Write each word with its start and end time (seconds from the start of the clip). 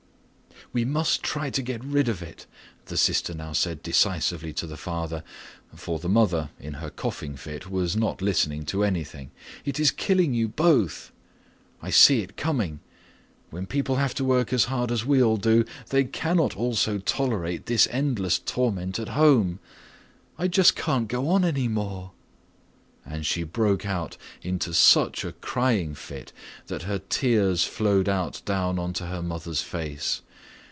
"We 0.73 0.85
must 0.85 1.21
try 1.21 1.49
to 1.49 1.61
get 1.61 1.83
rid 1.83 2.07
of 2.07 2.21
it," 2.21 2.45
the 2.85 2.95
sister 2.95 3.33
now 3.33 3.51
said 3.51 3.83
decisively 3.83 4.53
to 4.53 4.65
the 4.65 4.77
father, 4.77 5.21
for 5.75 5.99
the 5.99 6.07
mother, 6.07 6.49
in 6.61 6.75
her 6.75 6.89
coughing 6.89 7.35
fit, 7.35 7.69
was 7.69 7.97
not 7.97 8.21
listening 8.21 8.63
to 8.67 8.85
anything. 8.85 9.31
"It 9.65 9.81
is 9.81 9.91
killing 9.91 10.33
you 10.33 10.47
both. 10.47 11.11
I 11.81 11.89
see 11.89 12.21
it 12.21 12.37
coming. 12.37 12.79
When 13.49 13.65
people 13.65 13.97
have 13.97 14.13
to 14.13 14.23
work 14.23 14.53
as 14.53 14.65
hard 14.65 14.93
as 14.93 15.05
we 15.05 15.21
all 15.21 15.35
do, 15.35 15.65
they 15.89 16.05
cannot 16.05 16.55
also 16.55 16.99
tolerate 16.99 17.65
this 17.65 17.85
endless 17.91 18.39
torment 18.39 18.97
at 18.97 19.09
home. 19.09 19.59
I 20.37 20.47
just 20.47 20.77
can't 20.77 21.09
go 21.09 21.27
on 21.27 21.43
any 21.43 21.67
more." 21.67 22.11
And 23.05 23.25
she 23.25 23.43
broke 23.43 23.85
out 23.85 24.15
into 24.41 24.73
such 24.73 25.25
a 25.25 25.33
crying 25.33 25.95
fit 25.95 26.31
that 26.67 26.83
her 26.83 26.99
tears 26.99 27.65
flowed 27.65 28.07
out 28.07 28.41
down 28.45 28.79
onto 28.79 29.03
her 29.07 29.21
mother's 29.21 29.61
face. 29.63 30.21